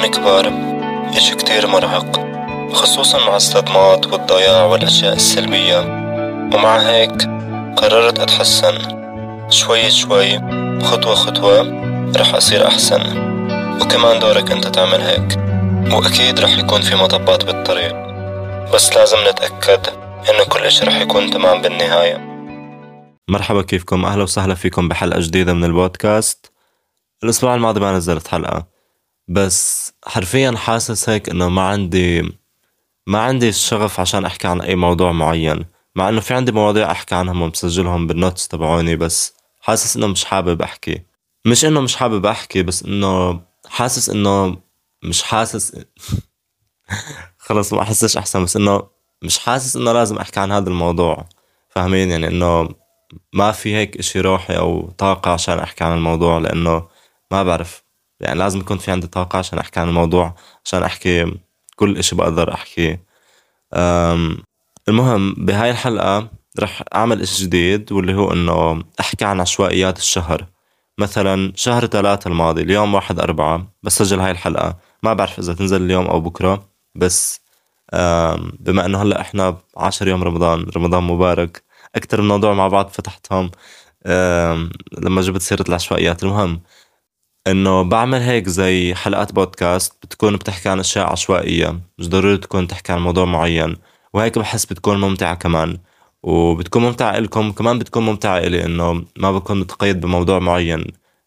نكون 0.00 0.10
كبار 0.10 0.52
إشي 1.16 1.34
كتير 1.34 1.66
مرهق 1.66 2.20
خصوصا 2.72 3.18
مع 3.26 3.36
الصدمات 3.36 4.06
والضياع 4.06 4.64
والأشياء 4.64 5.14
السلبية. 5.14 5.78
ومع 6.54 6.78
هيك 6.78 7.22
قررت 7.76 8.18
أتحسن. 8.18 8.78
شوي 9.50 9.90
شوي 9.90 10.38
خطوة 10.82 11.14
خطوة 11.14 11.60
رح 12.16 12.34
أصير 12.34 12.66
أحسن. 12.66 13.00
وكمان 13.82 14.18
دورك 14.18 14.50
أنت 14.50 14.66
تعمل 14.66 15.00
هيك. 15.00 15.38
وأكيد 15.92 16.40
رح 16.40 16.58
يكون 16.58 16.80
في 16.80 16.94
مطبات 16.94 17.44
بالطريق. 17.44 17.94
بس 18.74 18.96
لازم 18.96 19.18
نتأكد 19.30 19.86
إنه 20.30 20.44
كل 20.48 20.60
إشي 20.60 20.84
رح 20.84 21.00
يكون 21.00 21.30
تمام 21.30 21.62
بالنهاية. 21.62 22.16
مرحبا 23.28 23.62
كيفكم؟ 23.62 24.04
أهلا 24.04 24.22
وسهلا 24.22 24.54
فيكم 24.54 24.88
بحلقة 24.88 25.20
جديدة 25.20 25.54
من 25.54 25.64
البودكاست. 25.64 26.52
الأسبوع 27.24 27.54
الماضي 27.54 27.80
ما 27.80 27.92
نزلت 27.92 28.28
حلقة. 28.28 28.79
بس 29.30 29.92
حرفيا 30.06 30.54
حاسس 30.56 31.08
هيك 31.08 31.28
إنه 31.28 31.48
ما 31.48 31.62
عندي 31.62 32.22
ما 33.06 33.18
عندي 33.18 33.48
الشغف 33.48 34.00
عشان 34.00 34.24
أحكي 34.24 34.48
عن 34.48 34.60
أي 34.60 34.76
موضوع 34.76 35.12
معين. 35.12 35.64
مع 35.96 36.08
إنه 36.08 36.20
في 36.20 36.34
عندي 36.34 36.52
مواضيع 36.52 36.90
أحكي 36.90 37.14
عنهم 37.14 37.42
ومسجلهم 37.42 38.06
بالنوتس 38.06 38.48
تبعوني 38.48 38.96
بس 38.96 39.34
حاسس 39.60 39.96
إنه 39.96 40.06
مش 40.06 40.24
حابب 40.24 40.62
أحكي. 40.62 41.02
مش 41.46 41.64
إنه 41.64 41.80
مش 41.80 41.96
حابب 41.96 42.26
أحكي 42.26 42.62
بس 42.62 42.82
إنه 42.82 43.40
حاسس 43.68 44.10
إنه 44.10 44.56
مش 45.04 45.22
حاسس 45.22 45.76
خلص 47.46 47.72
ما 47.72 47.82
أحسش 47.82 48.16
أحسن 48.16 48.44
بس 48.44 48.56
إنه 48.56 48.82
مش 49.22 49.38
حاسس 49.38 49.76
إنه 49.76 49.92
لازم 49.92 50.18
أحكي 50.18 50.40
عن 50.40 50.52
هذا 50.52 50.68
الموضوع. 50.68 51.28
فاهمين؟ 51.68 52.10
يعني 52.10 52.26
إنه 52.28 52.68
ما 53.32 53.52
في 53.52 53.74
هيك 53.74 53.96
إشي 53.96 54.20
روحي 54.20 54.56
أو 54.56 54.90
طاقة 54.98 55.30
عشان 55.30 55.58
أحكي 55.58 55.84
عن 55.84 55.92
الموضوع 55.92 56.38
لأنه 56.38 56.88
ما 57.30 57.42
بعرف. 57.42 57.89
يعني 58.20 58.38
لازم 58.38 58.60
يكون 58.60 58.78
في 58.78 58.90
عندي 58.90 59.06
طاقة 59.06 59.38
عشان 59.38 59.58
أحكي 59.58 59.80
عن 59.80 59.88
الموضوع 59.88 60.34
عشان 60.64 60.82
أحكي 60.82 61.34
كل 61.76 61.98
إشي 61.98 62.16
بقدر 62.16 62.54
أحكيه 62.54 63.04
المهم 64.88 65.34
بهاي 65.38 65.70
الحلقة 65.70 66.28
رح 66.60 66.82
أعمل 66.94 67.22
إشي 67.22 67.44
جديد 67.44 67.92
واللي 67.92 68.14
هو 68.14 68.32
إنه 68.32 68.84
أحكي 69.00 69.24
عن 69.24 69.40
عشوائيات 69.40 69.98
الشهر. 69.98 70.46
مثلا 70.98 71.52
شهر 71.56 71.86
ثلاثة 71.86 72.28
الماضي 72.28 72.62
اليوم 72.62 72.94
واحد 72.94 73.20
أربعة 73.20 73.66
بسجل 73.82 74.20
هاي 74.20 74.30
الحلقة. 74.30 74.78
ما 75.02 75.12
بعرف 75.14 75.38
إذا 75.38 75.54
تنزل 75.54 75.82
اليوم 75.82 76.06
أو 76.06 76.20
بكرة 76.20 76.68
بس 76.94 77.40
بما 78.60 78.86
إنه 78.86 79.02
هلأ 79.02 79.20
إحنا 79.20 79.56
عشر 79.76 80.08
يوم 80.08 80.22
رمضان 80.24 80.66
رمضان 80.76 81.02
مبارك 81.04 81.62
أكتر 81.94 82.20
من 82.22 82.28
موضوع 82.28 82.54
مع 82.54 82.68
بعض 82.68 82.88
فتحتهم 82.88 83.50
لما 84.98 85.20
جبت 85.22 85.42
سيرة 85.42 85.64
العشوائيات. 85.68 86.22
المهم 86.24 86.60
إنه 87.46 87.82
بعمل 87.82 88.20
هيك 88.20 88.48
زي 88.48 88.94
حلقات 88.94 89.32
بودكاست 89.32 89.92
بتكون 90.02 90.36
بتحكي 90.36 90.68
عن 90.68 90.80
أشياء 90.80 91.12
عشوائية 91.12 91.80
مش 91.98 92.08
ضروري 92.08 92.36
تكون 92.36 92.68
تحكي 92.68 92.92
عن 92.92 93.00
موضوع 93.00 93.24
معين. 93.24 93.76
وهيك 94.14 94.38
بحس 94.38 94.64
بتكون 94.66 95.00
ممتعة 95.00 95.34
كمان. 95.34 95.78
وبتكون 96.22 96.82
ممتعة 96.82 97.18
لكم 97.18 97.48
وكمان 97.48 97.78
بتكون 97.78 98.02
ممتعة 98.06 98.38
إلي 98.38 98.64
إنه 98.64 99.04
ما 99.18 99.32
بكون 99.32 99.60
متقيد 99.60 100.00
بموضوع 100.00 100.38
معين. 100.38 100.84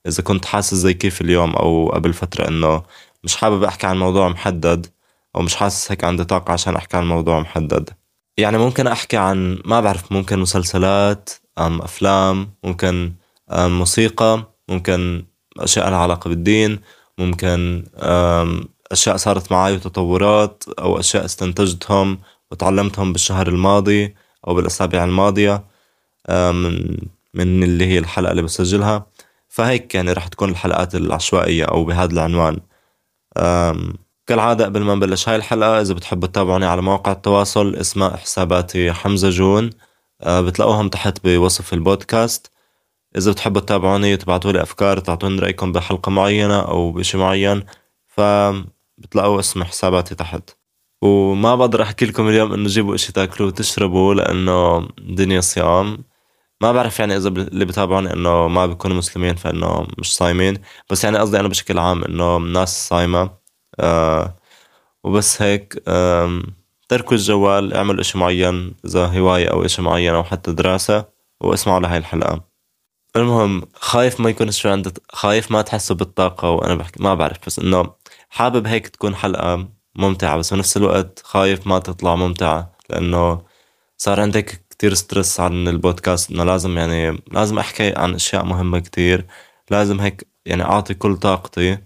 إذا 0.08 0.24
كنت 0.24 0.46
حاسس 0.46 0.74
زي 0.74 0.94
كيف 0.94 1.22
اليوم 1.22 1.56
أو 1.56 1.90
قبل 1.90 2.14
فترة 2.14 2.48
إنه 2.48 2.84
مش 3.24 3.36
حابب 3.36 3.64
أحكي 3.64 3.88
عن 3.88 4.00
موضوع 4.00 4.30
محدد 4.30 4.88
أو 5.36 5.42
مش 5.42 5.56
حاسس 5.56 5.92
هيك 5.92 6.04
عندي 6.04 6.24
طاقة 6.24 6.54
عشان 6.54 6.76
أحكي 6.76 6.98
عن 6.98 7.08
موضوع 7.08 7.40
محدد. 7.40 7.90
يعني 8.38 8.58
ممكن 8.58 8.88
أحكي 8.88 9.18
عن 9.18 9.60
ما 9.66 9.82
بعرف 9.82 10.12
ممكن 10.12 10.40
مسلسلات 10.40 11.30
أم 11.60 11.82
أفلام 11.82 12.50
ممكن 12.64 13.14
أم 13.52 13.80
موسيقى 13.80 14.54
ممكن 14.70 15.26
أشياء 15.60 15.90
لها 15.90 15.98
علاقة 15.98 16.28
بالدين 16.30 16.80
ممكن 17.18 17.84
أشياء 18.92 19.18
صارت 19.18 19.52
معي 19.52 19.74
وتطورات 19.74 20.64
أو 20.80 21.00
أشياء 21.00 21.26
استنتجتهم 21.26 22.20
وتعلمتهم 22.52 23.12
بالشهر 23.14 23.48
الماضي 23.48 24.16
أو 24.48 24.54
بالأسابيع 24.54 25.04
الماضية 25.04 25.64
من 26.30 26.98
من 27.34 27.64
اللي 27.64 27.86
هي 27.86 27.98
الحلقة 28.00 28.32
اللي 28.32 28.42
بسجلها. 28.42 29.06
فهيك 29.50 29.96
يعني 29.96 30.12
رح 30.12 30.28
تكون 30.28 30.50
الحلقات 30.50 30.96
العشوائية 30.96 31.66
أو 31.66 31.86
بهذا 31.86 32.14
العنوان. 32.14 32.60
كالعادة 34.28 34.66
قبل 34.66 34.82
ما 34.82 34.96
نبلش 34.96 35.30
هاي 35.30 35.36
الحلقة 35.36 35.82
إذا 35.82 35.94
بتحبوا 35.94 36.28
تتابعوني 36.28 36.66
على 36.66 36.82
مواقع 36.82 37.12
التواصل 37.12 37.76
اسمها 37.76 38.18
حساباتي 38.18 38.94
حمزة 38.94 39.30
جون 39.30 39.70
بتلاقوهم 40.28 40.90
تحت 40.90 41.18
بوصف 41.24 41.74
البودكاست. 41.74 42.52
إذا 43.18 43.32
بتحبوا 43.32 43.62
تتابعوني 43.62 44.14
وتبعتوا 44.14 44.52
لي 44.52 44.62
أفكار 44.62 45.00
تعطوني 45.00 45.40
رأيكم 45.40 45.72
بحلقة 45.72 46.10
معينة 46.10 46.60
أو 46.60 46.92
بشي 46.92 47.18
معين 47.18 47.64
فبتلاقوا 48.08 49.40
اسم 49.40 49.64
حساباتي 49.64 50.16
تحت. 50.16 50.50
وما 51.02 51.56
بقدر 51.56 51.82
أحكي 51.82 52.06
لكم 52.06 52.28
اليوم 52.28 52.54
إنه 52.54 52.68
جيبوا 52.68 52.96
إشي 52.96 53.14
تاكلوا 53.14 53.48
وتشربوا 53.48 54.14
لأنه 54.14 54.88
دنيا 54.98 55.42
صيام. 55.42 56.04
ما 56.62 56.72
بعرف 56.72 57.00
يعني 57.00 57.18
إذا 57.18 57.28
اللي 57.30 57.66
بتابعوني 57.66 58.14
إنه 58.14 58.48
ما 58.48 58.66
بيكونوا 58.66 58.98
مسلمين 58.98 59.36
فإنه 59.36 59.88
مش 59.98 60.16
صايمين. 60.16 60.58
بس 60.90 61.04
يعني 61.04 61.18
قصدي 61.18 61.40
أنا 61.40 61.48
بشكل 61.48 61.80
عام 61.80 62.04
إنه 62.04 62.38
ناس 62.38 62.88
صايمة. 62.88 63.30
آه 63.80 64.36
وبس 65.04 65.42
هيك 65.42 65.84
آه 65.88 66.42
تركوا 66.90 67.18
الجوال 67.18 67.74
اعملوا 67.74 68.02
إشي 68.02 68.18
معين 68.18 68.76
إذا 68.86 69.06
هواية 69.06 69.48
أو 69.48 69.66
إشي 69.66 69.82
معين 69.82 70.14
أو 70.14 70.24
حتى 70.24 70.52
دراسة 70.52 71.06
واسمعوا 71.42 71.80
لهاي 71.80 71.98
الحلقة. 71.98 72.53
المهم 73.16 73.62
خايف 73.76 74.20
ما 74.20 74.30
يكون 74.30 74.52
شو 74.52 74.70
عندك 74.70 75.02
خايف 75.14 75.52
ما 75.52 75.62
تحسوا 75.62 75.96
بالطاقة 75.96 76.50
وأنا 76.50 76.76
بحكي 76.76 77.04
ما 77.04 77.14
بعرف 77.16 77.38
بس 77.48 77.60
إنه 77.60 77.94
حابب 78.30 78.68
هيك 78.68 78.88
تكون 78.88 79.16
حلقة 79.16 79.68
ممتعة 79.96 80.38
بس 80.38 80.54
بنفس 80.54 80.78
الوقت 80.78 81.22
خايف 81.26 81.68
ما 81.68 81.80
تطلع 81.80 82.16
ممتعة 82.16 82.72
لأنه 82.90 83.42
صار 83.98 84.20
عندك 84.22 84.66
كتير 84.70 84.94
ستريس 84.94 85.40
عن 85.40 85.68
البودكاست 85.68 86.32
إنه 86.32 86.44
لازم 86.44 86.78
يعني 86.78 87.24
لازم 87.32 87.60
أحكي 87.60 87.94
عن 87.96 88.16
أشياء 88.16 88.46
مهمة 88.46 88.80
كتير 88.80 89.26
لازم 89.72 90.00
هيك 90.02 90.28
يعني 90.46 90.64
أعطي 90.64 90.94
كل 90.94 91.18
طاقتي. 91.18 91.78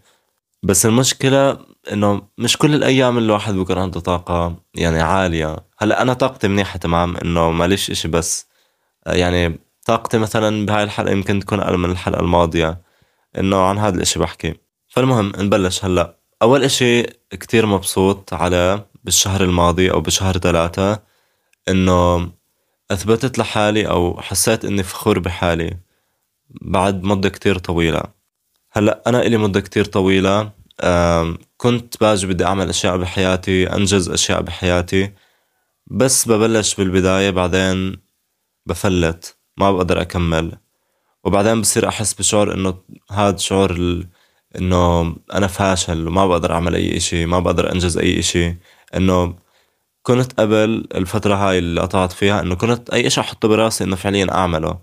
بس 0.63 0.85
المشكلة 0.85 1.59
إنه 1.93 2.21
مش 2.37 2.57
كل 2.57 2.75
الأيام 2.75 3.17
الواحد 3.17 3.53
بيكون 3.53 3.77
عنده 3.77 3.99
طاقة 3.99 4.55
يعني 4.75 5.01
عالية. 5.01 5.57
هلأ 5.79 6.01
أنا 6.01 6.13
طاقتي 6.13 6.47
منيحة 6.47 6.77
تمام 6.79 7.17
إنه 7.17 7.51
ماليش 7.51 7.91
إشي 7.91 8.07
بس 8.07 8.47
يعني 9.07 9.59
طاقتي 9.87 10.17
مثلا 10.17 10.65
بهاي 10.65 10.83
الحلقة 10.83 11.11
يمكن 11.11 11.39
تكون 11.39 11.59
أقل 11.59 11.77
من 11.77 11.91
الحلقة 11.91 12.19
الماضية 12.19 12.81
إنه 13.37 13.61
عن 13.61 13.77
هذا 13.77 13.95
الإشي 13.95 14.19
بحكي. 14.19 14.53
فالمهم 14.87 15.31
نبلش 15.37 15.85
هلأ. 15.85 16.17
أول 16.41 16.63
إشي 16.63 17.03
كتير 17.31 17.65
مبسوط 17.65 18.33
على 18.33 18.85
بالشهر 19.03 19.43
الماضي 19.43 19.91
أو 19.91 20.01
بشهر 20.01 20.37
ثلاثة 20.37 20.99
إنه 21.69 22.31
أثبتت 22.91 23.37
لحالي 23.39 23.87
أو 23.89 24.21
حسيت 24.21 24.65
إني 24.65 24.83
فخور 24.83 25.19
بحالي 25.19 25.77
بعد 26.49 27.03
مدة 27.03 27.29
كتير 27.29 27.57
طويلة. 27.57 28.03
هلأ 28.71 29.03
أنا 29.07 29.21
إلي 29.21 29.37
مدة 29.37 29.59
كتير 29.61 29.85
طويلة 29.85 30.51
كنت 31.57 32.01
باجي 32.01 32.27
بدي 32.27 32.45
أعمل 32.45 32.69
أشياء 32.69 32.97
بحياتي 32.97 33.73
أنجز 33.73 34.09
أشياء 34.09 34.41
بحياتي 34.41 35.13
بس 35.87 36.27
ببلش 36.27 36.75
بالبداية 36.75 37.29
بعدين 37.29 38.01
بفلت. 38.65 39.36
ما 39.57 39.71
بقدر 39.71 40.01
أكمل. 40.01 40.57
وبعدين 41.23 41.61
بصير 41.61 41.87
أحس 41.87 42.13
بشعور 42.13 42.53
إنه 42.53 42.77
هذا 43.11 43.37
شعور 43.37 43.71
ال... 43.71 44.07
إنه 44.57 45.15
أنا 45.33 45.47
فاشل 45.47 46.07
وما 46.07 46.27
بقدر 46.27 46.53
أعمل 46.53 46.75
أي 46.75 46.97
إشي 46.97 47.25
ما 47.25 47.39
بقدر 47.39 47.71
أنجز 47.71 47.97
أي 47.97 48.19
إشي. 48.19 48.57
إنه 48.95 49.35
كنت 50.03 50.39
قبل 50.39 50.87
الفترة 50.95 51.35
هاي 51.35 51.57
اللي 51.57 51.81
قطعت 51.81 52.11
فيها 52.11 52.41
إنه 52.41 52.55
كنت 52.55 52.89
أي 52.89 53.07
إشي 53.07 53.21
أحطه 53.21 53.47
براسي 53.47 53.83
إنه 53.83 53.95
فعليا 53.95 54.31
أعمله. 54.31 54.79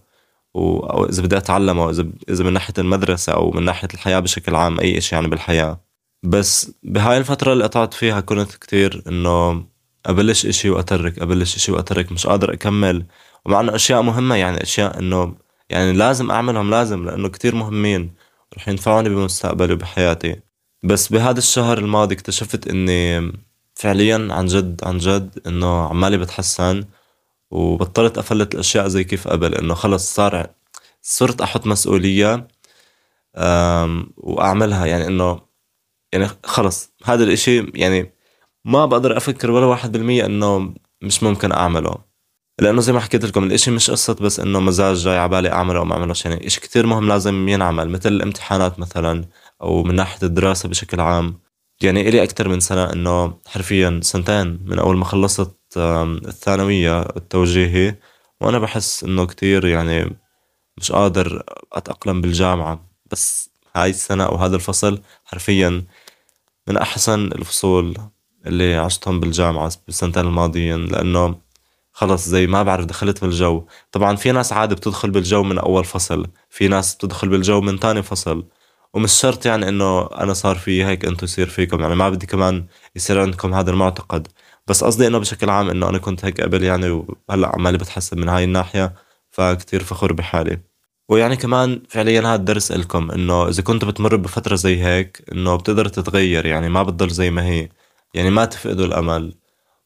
و... 0.54 0.78
أو 0.80 1.04
إذا 1.06 1.22
بدي 1.22 1.36
أتعلمه 1.36 1.90
إذا 1.90 2.06
إذا 2.30 2.44
من 2.44 2.52
ناحية 2.52 2.74
المدرسة 2.78 3.32
أو 3.32 3.50
من 3.50 3.62
ناحية 3.64 3.88
الحياة 3.94 4.18
بشكل 4.20 4.54
عام 4.56 4.80
أي 4.80 4.98
إشي 4.98 5.14
يعني 5.14 5.28
بالحياة. 5.28 5.80
بس 6.22 6.72
بهاي 6.82 7.18
الفترة 7.18 7.52
اللي 7.52 7.64
قطعت 7.64 7.94
فيها 7.94 8.20
كنت 8.20 8.54
كتير 8.54 9.02
إنه 9.08 9.64
أبلش 10.06 10.46
إشي 10.46 10.70
وأترك 10.70 11.18
أبلش 11.18 11.56
إشي 11.56 11.72
وأترك 11.72 12.12
مش 12.12 12.26
قادر 12.26 12.52
أكمل. 12.52 13.06
ومع 13.46 13.60
إنه 13.60 13.74
أشياء 13.74 14.02
مهمة 14.02 14.34
يعني 14.34 14.62
أشياء 14.62 14.98
إنه 14.98 15.34
يعني 15.70 15.92
لازم 15.92 16.30
أعملهم 16.30 16.70
لازم 16.70 17.04
لأنه 17.04 17.28
كتير 17.28 17.54
مهمين 17.54 18.14
رح 18.56 18.68
ينفعوني 18.68 19.08
بمستقبلي 19.08 19.72
وبحياتي. 19.72 20.40
بس 20.82 21.08
بهذا 21.12 21.38
الشهر 21.38 21.78
الماضي 21.78 22.14
اكتشفت 22.14 22.68
إني 22.68 23.32
فعليا 23.74 24.28
عن 24.30 24.46
جد 24.46 24.80
عن 24.84 24.98
جد 24.98 25.38
إنه 25.46 25.86
عمالي 25.88 26.18
بتحسن 26.18 26.84
وبطلت 27.50 28.18
أفلت 28.18 28.54
الأشياء 28.54 28.88
زي 28.88 29.04
كيف 29.04 29.28
قبل 29.28 29.54
إنه 29.54 29.74
خلص 29.74 30.14
صار 30.14 30.46
صرت 31.02 31.40
أحط 31.40 31.66
مسؤولية 31.66 32.48
وأعملها. 34.16 34.86
يعني 34.86 35.06
إنه 35.06 35.40
يعني 36.12 36.28
خلص 36.44 36.92
هذا 37.04 37.24
الإشي 37.24 37.70
يعني 37.74 38.12
ما 38.64 38.86
بقدر 38.86 39.16
أفكر 39.16 39.50
ولا 39.50 39.66
واحد 39.66 39.92
بالمية 39.92 40.26
إنه 40.26 40.74
مش 41.02 41.22
ممكن 41.22 41.52
أعمله. 41.52 42.13
لأنه 42.58 42.80
زي 42.80 42.92
ما 42.92 43.00
حكيت 43.00 43.24
لكم 43.24 43.44
الإشي 43.44 43.70
مش 43.70 43.90
قصة 43.90 44.14
بس 44.14 44.40
إنه 44.40 44.60
مزاج 44.60 44.96
جاي 44.96 45.18
على 45.18 45.28
بالي 45.28 45.52
أعمله 45.52 45.78
أو 45.78 45.84
ما 45.84 45.94
اعملوش 45.94 46.24
يعني 46.24 46.46
إشي 46.46 46.60
كتير 46.60 46.86
مهم 46.86 47.08
لازم 47.08 47.48
ينعمل 47.48 47.88
مثل 47.88 48.12
الامتحانات 48.12 48.78
مثلا 48.78 49.24
أو 49.62 49.82
من 49.82 49.94
ناحية 49.94 50.26
الدراسة 50.26 50.68
بشكل 50.68 51.00
عام. 51.00 51.40
يعني 51.82 52.08
إلي 52.08 52.22
أكتر 52.22 52.48
من 52.48 52.60
سنة 52.60 52.92
إنه 52.92 53.38
حرفيا 53.46 54.00
سنتين 54.02 54.60
من 54.64 54.78
أول 54.78 54.96
ما 54.96 55.04
خلصت 55.04 55.56
الثانوية 55.76 57.00
التوجيهي 57.00 57.96
وأنا 58.40 58.58
بحس 58.58 59.04
إنه 59.04 59.26
كتير 59.26 59.66
يعني 59.66 60.16
مش 60.78 60.92
قادر 60.92 61.42
أتأقلم 61.72 62.20
بالجامعة. 62.20 62.90
بس 63.10 63.50
هاي 63.76 63.90
السنة 63.90 64.24
أو 64.24 64.36
هذا 64.36 64.56
الفصل 64.56 65.00
حرفيا 65.24 65.84
من 66.68 66.76
أحسن 66.76 67.26
الفصول 67.26 67.96
اللي 68.46 68.74
عشتهم 68.76 69.20
بالجامعة 69.20 69.72
بالسنتين 69.86 70.26
الماضيين 70.26 70.86
لأنه 70.86 71.43
خلص 71.94 72.28
زي 72.28 72.46
ما 72.46 72.62
بعرف 72.62 72.84
دخلت 72.84 73.20
بالجو. 73.24 73.66
طبعا 73.92 74.16
في 74.16 74.32
ناس 74.32 74.52
عادي 74.52 74.74
بتدخل 74.74 75.10
بالجو 75.10 75.42
من 75.42 75.58
أول 75.58 75.84
فصل 75.84 76.26
في 76.50 76.68
ناس 76.68 76.94
بتدخل 76.94 77.28
بالجو 77.28 77.60
من 77.60 77.80
تاني 77.80 78.02
فصل. 78.02 78.46
ومش 78.94 79.12
شرط 79.12 79.46
يعني 79.46 79.68
إنه 79.68 80.06
أنا 80.06 80.32
صار 80.32 80.56
في 80.56 80.84
هيك 80.84 81.04
أنتم 81.04 81.24
يصير 81.24 81.48
فيكم 81.48 81.80
يعني 81.80 81.94
ما 81.94 82.08
بدي 82.10 82.26
كمان 82.26 82.66
يصير 82.96 83.20
عندكم 83.20 83.54
هذا 83.54 83.70
المعتقد. 83.70 84.28
بس 84.66 84.84
قصدي 84.84 85.06
إنه 85.06 85.18
بشكل 85.18 85.50
عام 85.50 85.70
إنه 85.70 85.88
أنا 85.88 85.98
كنت 85.98 86.24
هيك 86.24 86.40
قبل 86.40 86.62
يعني 86.64 86.90
وهلأ 86.90 87.48
عمالي 87.54 87.78
بتحسن 87.78 88.20
من 88.20 88.28
هاي 88.28 88.44
الناحية 88.44 88.94
فكتير 89.30 89.82
فخور 89.84 90.12
بحالي. 90.12 90.60
ويعني 91.08 91.36
كمان 91.36 91.82
فعليا 91.88 92.20
هذا 92.20 92.34
الدرس 92.34 92.72
لكم 92.72 93.10
إنه 93.10 93.48
إذا 93.48 93.62
كنت 93.62 93.84
بتمر 93.84 94.16
بفترة 94.16 94.54
زي 94.56 94.84
هيك 94.84 95.24
إنه 95.32 95.56
بتقدر 95.56 95.88
تتغير 95.88 96.46
يعني 96.46 96.68
ما 96.68 96.82
بتضل 96.82 97.10
زي 97.10 97.30
ما 97.30 97.44
هي. 97.46 97.68
يعني 98.14 98.30
ما 98.30 98.44
تفقدوا 98.44 98.86
الأمل. 98.86 99.34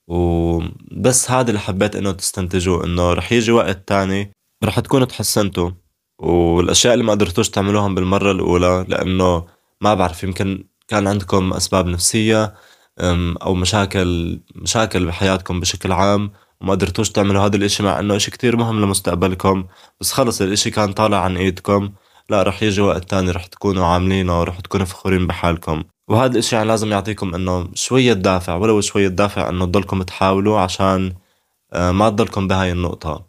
وبس 0.08 1.30
هذا 1.30 1.48
اللي 1.48 1.60
حبيت 1.60 1.96
إنه 1.96 2.12
تستنتجوه 2.12 2.84
إنه 2.84 3.12
رح 3.12 3.32
يجي 3.32 3.52
وقت 3.52 3.88
تاني 3.88 4.32
رح 4.64 4.80
تكونوا 4.80 5.06
تحسنتوا. 5.06 5.70
والأشياء 6.18 6.94
اللي 6.94 7.04
ما 7.04 7.12
قدرتوش 7.12 7.48
تعملوهم 7.50 7.94
بالمرة 7.94 8.30
الأولى 8.32 8.86
لأنه 8.88 9.46
ما 9.80 9.94
بعرف 9.94 10.22
يمكن 10.24 10.64
كان 10.88 11.06
عندكم 11.06 11.52
أسباب 11.52 11.86
نفسية 11.86 12.54
أو 13.42 13.54
مشاكل 13.54 14.40
مشاكل 14.54 15.06
بحياتكم 15.06 15.60
بشكل 15.60 15.92
عام 15.92 16.30
وما 16.60 16.72
قدرتوش 16.72 17.10
تعملوا 17.10 17.42
هذا 17.46 17.56
الإشي 17.56 17.82
مع 17.82 18.00
إنه 18.00 18.16
إشي 18.16 18.30
كتير 18.30 18.56
مهم 18.56 18.80
لمستقبلكم. 18.80 19.64
بس 20.00 20.12
خلص 20.12 20.40
الإشي 20.40 20.70
كان 20.70 20.92
طالع 20.92 21.20
عن 21.20 21.36
إيدكم. 21.36 21.92
لا 22.30 22.42
رح 22.42 22.62
يجي 22.62 22.80
وقت 22.80 23.10
تاني 23.10 23.30
رح 23.30 23.46
تكونوا 23.46 23.86
عاملينه 23.86 24.40
ورح 24.40 24.60
تكونوا 24.60 24.86
فخورين 24.86 25.26
بحالكم. 25.26 25.84
وهذا 26.08 26.32
الإشي 26.32 26.56
يعني 26.56 26.68
لازم 26.68 26.92
يعطيكم 26.92 27.34
إنه 27.34 27.68
شوية 27.74 28.12
دافع 28.12 28.54
ولو 28.54 28.80
شوية 28.80 29.08
دافع 29.08 29.48
إنه 29.48 29.64
تضلكم 29.64 30.02
تحاولوا 30.02 30.60
عشان 30.60 31.14
آه، 31.72 31.92
ما 31.92 32.10
تضلكم 32.10 32.48
بهاي 32.48 32.72
النقطة. 32.72 33.28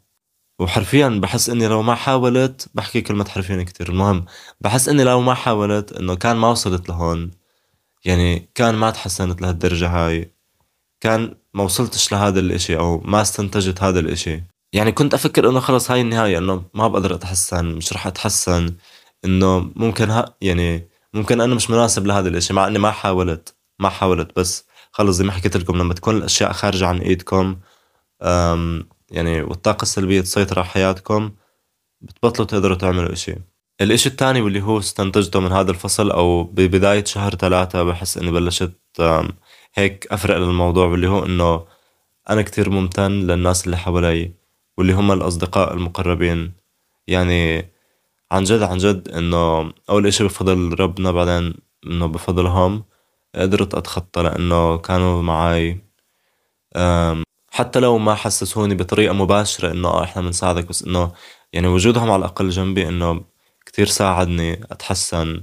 وحرفيا 0.59 1.09
بحس 1.09 1.49
إني 1.49 1.67
لو 1.67 1.81
ما 1.81 1.95
حاولت 1.95 2.69
بحكي 2.73 3.01
كلمة 3.01 3.25
حرفيا 3.25 3.63
كتير 3.63 3.89
المهم 3.89 4.25
بحس 4.61 4.89
إني 4.89 5.03
لو 5.03 5.21
ما 5.21 5.33
حاولت 5.33 5.91
إنه 5.93 6.15
كان 6.15 6.37
ما 6.37 6.47
وصلت 6.49 6.89
لهون 6.89 7.31
يعني 8.05 8.49
كان 8.55 8.75
ما 8.75 8.91
تحسنت 8.91 9.41
لهالدرجة 9.41 9.87
هاي 9.89 10.33
كان 11.01 11.35
ما 11.53 11.63
وصلتش 11.63 12.11
لهذا 12.11 12.39
الإشي 12.39 12.77
أو 12.77 12.99
ما 13.05 13.21
استنتجت 13.21 13.83
هذا 13.83 13.99
الإشي. 13.99 14.43
يعني 14.73 14.91
كنت 14.91 15.13
أفكر 15.13 15.49
إنه 15.49 15.59
خلص 15.59 15.91
هاي 15.91 16.01
النهاية 16.01 16.37
إنه 16.37 16.63
ما 16.73 16.87
بقدر 16.87 17.15
أتحسن 17.15 17.65
مش 17.65 17.93
رح 17.93 18.07
أتحسن 18.07 18.75
إنه 19.25 19.71
ممكن 19.75 20.09
ها 20.09 20.35
يعني 20.41 20.87
ممكن 21.13 21.41
أنا 21.41 21.55
مش 21.55 21.69
مناسب 21.69 22.05
لهذا 22.07 22.29
الإشي 22.29 22.53
مع 22.53 22.67
إني 22.67 22.79
ما 22.79 22.91
حاولت 22.91 23.55
ما 23.79 23.89
حاولت 23.89 24.35
بس 24.39 24.65
خلص 24.91 25.15
زي 25.17 25.23
ما 25.23 25.31
حكيت 25.31 25.57
لكم 25.57 25.77
لما 25.77 25.93
تكون 25.93 26.17
الأشياء 26.17 26.51
خارجة 26.51 26.87
عن 26.87 26.99
إيدكم 26.99 27.59
يعني 29.11 29.41
والطاقة 29.41 29.81
السلبية 29.83 30.21
تسيطر 30.21 30.59
على 30.59 30.67
حياتكم 30.67 31.31
بتبطلوا 32.01 32.47
تقدروا 32.47 32.75
تعملوا 32.77 33.13
إشي. 33.13 33.35
الإشي 33.81 34.09
الثاني 34.09 34.41
واللي 34.41 34.61
هو 34.61 34.79
استنتجته 34.79 35.39
من 35.39 35.51
هذا 35.51 35.71
الفصل 35.71 36.11
أو 36.11 36.43
ببداية 36.43 37.03
شهر 37.05 37.35
ثلاثة 37.35 37.83
بحس 37.83 38.17
إني 38.17 38.31
بلشت 38.31 38.79
هيك 39.75 40.07
أفرق 40.11 40.37
للموضوع 40.37 40.85
واللي 40.87 41.07
هو 41.07 41.25
إنه 41.25 41.65
أنا 42.29 42.41
كتير 42.41 42.69
ممتن 42.69 43.11
للناس 43.11 43.65
اللي 43.65 43.77
حوالي 43.77 44.33
واللي 44.77 44.93
هم 44.93 45.11
الأصدقاء 45.11 45.73
المقربين. 45.73 46.53
يعني 47.07 47.71
عن 48.31 48.43
جد 48.43 48.61
عن 48.61 48.77
جد 48.77 49.09
إنه 49.09 49.73
أول 49.89 50.07
إشي 50.07 50.23
بفضل 50.23 50.79
ربنا 50.79 51.11
بعدين 51.11 51.53
إنه 51.87 52.05
بفضلهم 52.07 52.83
قدرت 53.35 53.75
أتخطى 53.75 54.21
لأنه 54.23 54.77
كانوا 54.77 55.21
معي 55.21 55.81
حتى 57.51 57.79
لو 57.79 57.97
ما 57.97 58.15
حسسوني 58.15 58.75
بطريقة 58.75 59.13
مباشرة 59.13 59.71
إنه 59.71 59.87
آه 59.87 60.03
إحنا 60.03 60.21
بنساعدك 60.21 60.65
بس 60.69 60.83
إنه 60.83 61.11
يعني 61.53 61.67
وجودهم 61.67 62.11
على 62.11 62.19
الأقل 62.19 62.49
جنبي 62.49 62.87
إنه 62.87 63.21
كتير 63.65 63.85
ساعدني 63.87 64.53
أتحسن. 64.71 65.41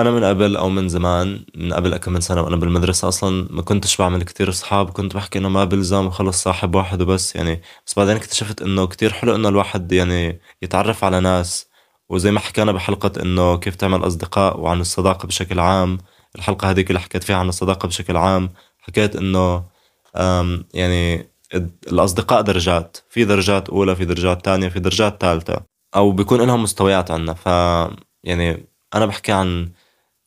أنا 0.00 0.10
من 0.10 0.24
قبل 0.24 0.56
أو 0.56 0.68
من 0.68 0.88
زمان 0.88 1.44
من 1.54 1.72
قبل 1.72 1.96
كم 1.96 2.12
من 2.12 2.20
سنة 2.20 2.42
وأنا 2.42 2.56
بالمدرسة 2.56 3.08
أصلا 3.08 3.48
ما 3.50 3.62
كنتش 3.62 3.96
بعمل 3.96 4.22
كتير 4.22 4.48
أصحاب 4.48 4.90
كنت 4.90 5.14
بحكي 5.14 5.38
إنه 5.38 5.48
ما 5.48 5.64
بلزم 5.64 6.06
وخلص 6.06 6.42
صاحب 6.42 6.74
واحد 6.74 7.02
وبس 7.02 7.36
يعني. 7.36 7.62
بس 7.86 7.94
بعدين 7.98 8.16
اكتشفت 8.16 8.62
إنه 8.62 8.86
كتير 8.86 9.12
حلو 9.12 9.34
إنه 9.34 9.48
الواحد 9.48 9.92
يعني 9.92 10.40
يتعرف 10.62 11.04
على 11.04 11.20
ناس. 11.20 11.68
وزي 12.08 12.30
ما 12.30 12.40
حكينا 12.40 12.72
بحلقة 12.72 13.22
إنه 13.22 13.56
كيف 13.56 13.76
تعمل 13.76 14.06
أصدقاء 14.06 14.60
وعن 14.60 14.80
الصداقة 14.80 15.26
بشكل 15.26 15.60
عام. 15.60 15.98
الحلقة 16.36 16.70
هذيك 16.70 16.88
اللي 16.90 17.00
حكيت 17.00 17.24
فيها 17.24 17.36
عن 17.36 17.48
الصداقة 17.48 17.86
بشكل 17.88 18.16
عام 18.16 18.50
حكيت 18.78 19.16
إنه 19.16 19.64
يعني 20.74 21.28
الأصدقاء 21.92 22.42
درجات. 22.42 22.96
في 23.10 23.24
درجات 23.24 23.68
أولى 23.68 23.96
في 23.96 24.04
درجات 24.04 24.44
تانية 24.44 24.68
في 24.68 24.80
درجات 24.80 25.20
ثالثة 25.20 25.60
أو 25.96 26.12
بيكون 26.12 26.40
لهم 26.46 26.62
مستويات 26.62 27.10
عنا. 27.10 27.34
ف 27.34 27.46
يعني 28.24 28.66
أنا 28.94 29.06
بحكي 29.06 29.32
عن 29.32 29.68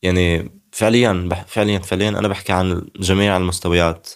يعني 0.04 0.52
فعليا 0.72 1.30
فعليا 1.48 1.80
فعليا 1.80 2.10
أنا 2.10 2.28
بحكي 2.28 2.54
عن 2.54 2.88
جميع 3.00 3.38
المستويات 3.38 4.10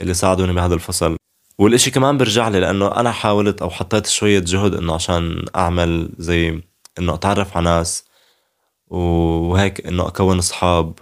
اللي 0.00 0.14
ساعدوني 0.14 0.52
بهذا 0.52 0.74
الفصل. 0.74 1.16
والإشي 1.58 1.90
كمان 1.90 2.18
برجع 2.18 2.48
لي 2.48 2.60
لأنه 2.60 2.86
أنا 2.96 3.12
حاولت 3.12 3.62
أو 3.62 3.70
حطيت 3.70 4.06
شوية 4.06 4.38
جهد 4.38 4.74
إنه 4.74 4.94
عشان 4.94 5.44
أعمل 5.56 6.10
زي 6.18 6.62
إنه 6.98 7.14
أتعرف 7.14 7.56
على 7.56 7.64
ناس 7.64 8.04
وهيك 8.88 9.86
إنه 9.86 10.08
أكون 10.08 10.38
أصحاب. 10.38 10.98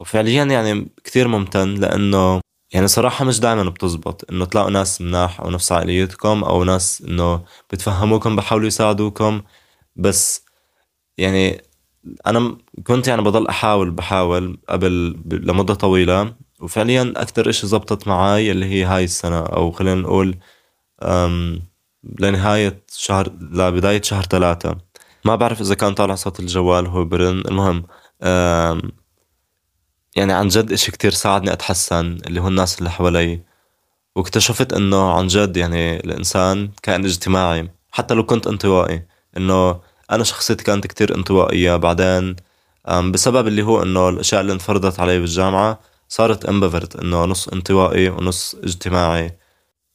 وفعليا 0.00 0.44
يعني 0.44 0.88
كثير 1.04 1.28
ممتن 1.28 1.74
لأنه 1.74 2.40
يعني 2.72 2.88
صراحة 2.88 3.24
مش 3.24 3.40
دائما 3.40 3.70
بتزبط 3.70 4.30
إنه 4.30 4.44
تلاقوا 4.44 4.70
ناس 4.70 5.00
مناح 5.00 5.40
أو 5.40 5.50
نفس 5.50 5.72
عقليتكم 5.72 6.44
أو 6.44 6.64
ناس 6.64 7.02
إنه 7.08 7.44
بتفهموكم 7.70 8.36
بحاولوا 8.36 8.66
يساعدوكم. 8.66 9.42
بس 9.96 10.44
يعني 11.18 11.62
أنا 12.26 12.58
كنت 12.84 13.08
يعني 13.08 13.22
بضل 13.22 13.46
أحاول 13.46 13.90
بحاول 13.90 14.58
قبل 14.68 15.16
لمدة 15.26 15.74
طويلة 15.74 16.34
وفعليا 16.60 17.12
أكثر 17.16 17.50
إشي 17.50 17.66
زبطت 17.66 18.08
معي 18.08 18.50
اللي 18.50 18.66
هي 18.66 18.84
هاي 18.84 19.04
السنة 19.04 19.40
أو 19.40 19.70
خلينا 19.70 20.00
نقول 20.00 20.38
لنهاية 22.20 22.84
شهر 22.92 23.28
لبداية 23.40 24.02
شهر 24.02 24.22
ثلاثة. 24.22 24.76
ما 25.24 25.36
بعرف 25.36 25.60
إذا 25.60 25.74
كان 25.74 25.94
طالع 25.94 26.14
صوت 26.14 26.40
الجوال 26.40 26.86
هو 26.86 27.04
برن. 27.04 27.42
المهم 27.48 27.84
يعني 30.16 30.32
عن 30.32 30.48
جد 30.48 30.72
إشي 30.72 30.92
كتير 30.92 31.10
ساعدني 31.10 31.52
أتحسن 31.52 32.18
اللي 32.26 32.40
هو 32.40 32.48
الناس 32.48 32.78
اللي 32.78 32.90
حوالي. 32.90 33.42
واكتشفت 34.16 34.72
إنه 34.72 35.12
عن 35.12 35.26
جد 35.26 35.56
يعني 35.56 35.96
الإنسان 35.96 36.70
كائن 36.82 37.04
اجتماعي 37.04 37.70
حتى 37.92 38.14
لو 38.14 38.26
كنت 38.26 38.46
انطوائي 38.46 39.06
إنه 39.36 39.80
أنا 40.10 40.24
شخصيتي 40.24 40.64
كانت 40.64 40.86
كتير 40.86 41.16
انطوائية. 41.16 41.76
بعدين 41.76 42.36
بسبب 42.88 43.46
اللي 43.46 43.62
هو 43.62 43.82
إنه 43.82 44.08
الأشياء 44.08 44.40
اللي 44.40 44.52
انفرضت 44.52 45.00
علي 45.00 45.18
بالجامعة 45.18 45.80
صارت 46.08 46.44
امبفرت 46.46 46.96
إنه 46.96 47.24
نص 47.24 47.48
انطوائي 47.48 48.08
ونص 48.08 48.54
اجتماعي. 48.64 49.36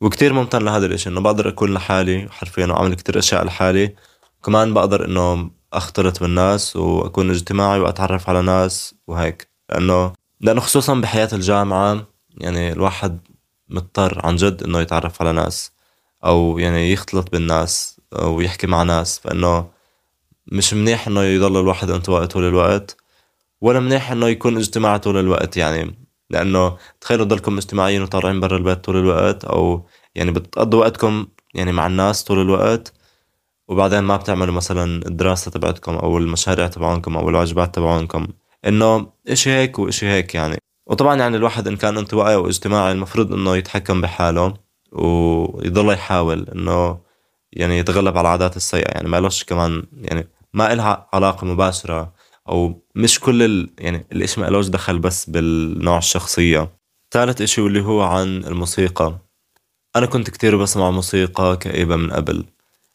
وكتير 0.02 0.34
ممتن 0.34 0.66
لهذا 0.66 0.86
الإشي 0.86 1.10
إنه 1.10 1.22
بقدر 1.22 1.50
أكون 1.50 1.74
لحالي 1.74 2.28
حرفيا 2.32 2.66
وأعمل 2.66 2.96
كتير 2.96 3.20
أشياء 3.20 3.46
لحالي. 3.46 3.96
وكمان 4.40 4.74
بقدر 4.74 5.06
إنه 5.06 5.52
أختلط 5.74 6.20
بالناس 6.20 6.76
وأكون 6.76 7.30
اجتماعي 7.30 7.80
وأتعرف 7.80 8.30
على 8.30 8.42
ناس 8.42 8.96
وهيك. 9.08 9.50
لأنه 9.70 10.14
لأنه 10.42 10.62
خصوصا 10.62 10.94
بحياة 10.96 11.30
الجامعة 11.34 12.08
يعني 12.38 12.72
الواحد 12.72 13.20
مضطر 13.70 14.26
عن 14.26 14.36
جد 14.36 14.64
إنه 14.64 14.80
يتعرف 14.82 15.22
على 15.22 15.32
ناس 15.32 15.72
أو 16.26 16.60
يعني 16.60 16.92
يختلط 16.92 17.32
بالناس 17.32 18.02
أو 18.14 18.42
يحكي 18.42 18.68
مع 18.68 18.84
ناس. 18.84 19.20
فإنه 19.20 19.79
مش 20.52 20.74
منيح 20.74 21.08
إنه 21.08 21.24
يضل 21.24 21.60
الواحد 21.60 21.90
انطوائي 21.90 22.28
طول 22.28 22.44
الوقت 22.44 22.98
ولا 23.62 23.80
منيح 23.80 24.12
إنه 24.12 24.28
يكون 24.28 24.58
اجتماعي 24.58 25.00
طول 25.00 25.18
الوقت. 25.18 25.58
يعني 25.58 25.96
لأنه 26.30 26.78
تخيلوا 27.02 27.26
تضلكم 27.26 27.58
اجتماعيين 27.58 28.02
وطالعين 28.02 28.40
برا 28.40 28.58
البيت 28.58 28.78
طول 28.84 28.98
الوقت 28.98 29.46
أو 29.46 29.86
يعني 30.16 30.32
بتقضوا 30.32 30.80
وقتكم 30.80 31.28
يعني 31.56 31.72
مع 31.72 31.88
الناس 31.88 32.24
طول 32.24 32.42
الوقت 32.42 32.94
وبعدين 33.68 34.00
ما 34.00 34.18
بتعملوا 34.18 34.54
مثلا 34.54 35.08
الدراسة 35.08 35.52
تبعتكم 35.52 35.96
أو 35.96 36.18
المشاريع 36.18 36.68
تبعونكم 36.68 37.18
أو 37.18 37.30
الواجبات 37.30 37.76
تبعونكم. 37.76 38.28
إنه 38.68 39.08
اشي 39.28 39.50
هيك 39.50 39.80
واشي 39.80 40.06
هيك 40.08 40.36
يعني. 40.36 40.58
وطبعا 40.88 41.16
يعني 41.16 41.38
الواحد 41.38 41.68
إن 41.68 41.76
كان 41.78 41.98
انطوائي 41.98 42.36
أو 42.36 42.48
اجتماعي 42.48 42.92
المفروض 42.92 43.34
إنه 43.34 43.56
يتحكم 43.56 44.02
بحاله 44.02 44.54
ويضل 44.92 45.94
يحاول 45.94 46.48
إنه 46.56 47.00
يعني 47.54 47.78
يتغلب 47.80 48.18
على 48.18 48.22
العادات 48.28 48.58
السيئة. 48.58 48.92
يعني 48.92 49.10
ما 49.10 49.30
كمان 49.48 49.84
يعني 50.02 50.28
ما 50.54 50.74
إلها 50.74 51.10
علاقة 51.14 51.46
مباشرة 51.46 52.14
أو 52.50 52.86
مش 52.96 53.20
كل 53.20 53.44
ال... 53.44 53.70
يعني 53.80 54.08
الإشي 54.12 54.42
ما 54.42 54.46
لوش 54.46 54.68
دخل 54.68 55.00
بس 55.00 55.30
بالنوع 55.30 55.98
الشخصية. 55.98 56.72
ثالث 57.12 57.42
إشي 57.42 57.62
واللي 57.62 57.82
هو 57.82 58.02
عن 58.02 58.44
الموسيقى. 58.44 59.20
أنا 59.96 60.06
كنت 60.06 60.30
كتير 60.30 60.58
بسمع 60.58 60.92
موسيقى 60.92 61.58
كئيبة 61.58 61.96
من 61.96 62.12
قبل. 62.12 62.46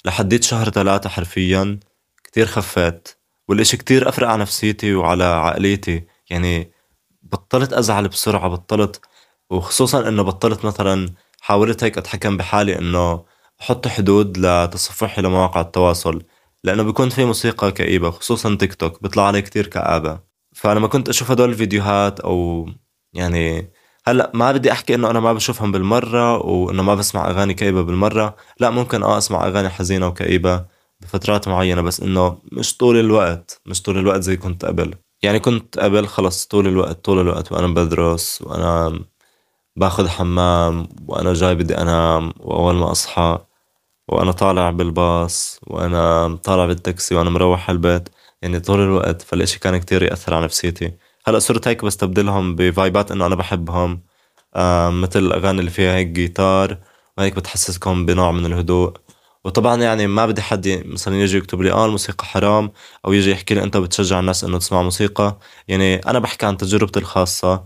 لحديت 0.04 0.44
شهر 0.44 0.70
ثلاثة 0.70 1.08
حرفيا 1.08 1.80
كتير 2.24 2.46
خفيت. 2.46 3.08
والإشي 3.48 3.76
كتير 3.76 4.08
أفرق 4.08 4.28
على 4.28 4.42
نفسيتي 4.42 4.94
وعلى 4.94 5.24
عقليتي. 5.24 6.04
يعني 6.30 6.72
بطلت 7.22 7.72
أزعل 7.72 8.08
بسرعة 8.08 8.48
بطلت 8.48 9.00
وخصوصا 9.50 10.08
إنه 10.08 10.22
بطلت 10.22 10.64
مثلا 10.64 11.08
حاولت 11.40 11.84
هيك 11.84 11.98
أتحكم 11.98 12.36
بحالي 12.36 12.78
إنه 12.78 13.24
أحط 13.60 13.88
حدود 13.88 14.38
لتصفحي 14.38 15.22
لمواقع 15.22 15.60
التواصل. 15.60 16.22
لأنه 16.64 16.82
بيكون 16.82 17.08
في 17.08 17.24
موسيقى 17.24 17.72
كئيبة 17.72 18.10
خصوصا 18.10 18.54
تيك 18.54 18.74
توك 18.74 19.02
بيطلع 19.02 19.26
علي 19.26 19.42
كتير 19.42 19.66
كآبة. 19.66 20.20
فلما 20.54 20.88
كنت 20.88 21.08
أشوف 21.08 21.30
هدول 21.30 21.48
الفيديوهات 21.50 22.20
أو 22.20 22.68
يعني 23.12 23.70
هلأ 24.06 24.30
ما 24.34 24.52
بدي 24.52 24.72
أحكي 24.72 24.94
إنه 24.94 25.10
أنا 25.10 25.20
ما 25.20 25.32
بشوفهم 25.32 25.72
بالمرة 25.72 26.46
وانه 26.46 26.82
ما 26.82 26.94
بسمع 26.94 27.30
أغاني 27.30 27.54
كئيبة 27.54 27.82
بالمرة. 27.82 28.36
لأ 28.60 28.70
ممكن 28.70 29.02
آه 29.02 29.18
أسمع 29.18 29.46
أغاني 29.46 29.68
حزينة 29.68 30.06
وكئيبة 30.06 30.64
بفترات 31.00 31.48
معينة 31.48 31.82
بس 31.82 32.00
إنه 32.00 32.38
مش 32.52 32.76
طول 32.76 32.96
الوقت 33.00 33.60
مش 33.66 33.82
طول 33.82 33.98
الوقت 33.98 34.20
زي 34.22 34.36
كنت 34.36 34.64
قبل. 34.64 34.94
يعني 35.22 35.40
كنت 35.40 35.78
قبل 35.78 36.06
خلص 36.06 36.46
طول 36.46 36.66
الوقت 36.68 37.04
طول 37.04 37.20
الوقت 37.20 37.52
وأنا 37.52 37.66
بدرس 37.66 38.42
وأنا 38.42 39.00
باخذ 39.76 40.08
حمام 40.08 40.88
وأنا 41.08 41.32
جاي 41.34 41.54
بدي 41.54 41.78
أنام 41.78 42.32
وأول 42.40 42.74
ما 42.74 42.90
أصحى. 42.92 43.38
وأنا 44.08 44.32
طالع 44.32 44.70
بالباص 44.70 45.60
وأنا 45.66 46.36
طالع 46.36 46.66
بالتاكسي 46.66 47.14
وأنا 47.14 47.30
مروح 47.30 47.70
البيت. 47.70 48.08
يعني 48.42 48.60
طول 48.60 48.80
الوقت 48.80 49.22
فالإشي 49.22 49.58
كان 49.58 49.76
كتير 49.76 50.02
يأثر 50.02 50.34
على 50.34 50.44
نفسيتي. 50.44 50.92
هلأ 51.26 51.38
صرت 51.38 51.68
هيك 51.68 51.84
بستبدلهم 51.84 52.54
بفايبات 52.56 53.10
إنه 53.12 53.26
أنا 53.26 53.34
بحبهم. 53.34 54.02
آه 54.56 54.90
مثل 54.90 55.18
الأغاني 55.18 55.60
اللي 55.60 55.70
فيها 55.70 55.94
هيك 55.96 56.06
جيتار 56.06 56.78
وهيك 57.18 57.36
بتحسسكم 57.36 58.06
بنوع 58.06 58.32
من 58.32 58.46
الهدوء. 58.46 58.92
وطبعا 59.44 59.76
يعني 59.82 60.06
ما 60.06 60.26
بدي 60.26 60.42
حد 60.42 60.82
مثلا 60.86 61.16
يجي 61.16 61.36
يكتب 61.38 61.62
لي 61.62 61.72
آه 61.72 61.86
الموسيقى 61.86 62.24
حرام 62.26 62.72
أو 63.06 63.12
يجي 63.12 63.30
يحكي 63.30 63.54
لي 63.54 63.62
أنت 63.62 63.76
بتشجع 63.76 64.20
الناس 64.20 64.44
إنه 64.44 64.58
تسمع 64.58 64.82
موسيقى. 64.82 65.38
يعني 65.68 65.96
أنا 65.96 66.18
بحكي 66.18 66.46
عن 66.46 66.56
تجربتي 66.56 67.00
الخاصة. 67.00 67.64